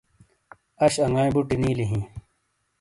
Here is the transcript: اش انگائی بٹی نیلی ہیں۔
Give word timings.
اش 0.83 0.95
انگائی 1.05 1.29
بٹی 1.35 1.57
نیلی 1.61 1.85
ہیں۔ 1.91 2.03